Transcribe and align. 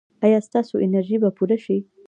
ایا 0.25 0.39
ستاسو 0.47 0.75
انرژي 0.85 1.17
به 1.21 1.29
پوره 1.37 1.57
شي؟ 1.65 1.77